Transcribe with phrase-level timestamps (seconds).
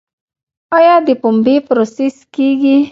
[0.77, 2.77] آیا د پنبې پروسس کیږي؟